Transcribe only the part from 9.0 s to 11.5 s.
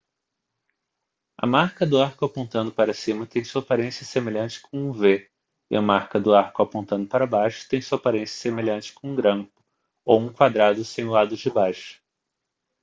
um grampo ou um quadrado sem o lado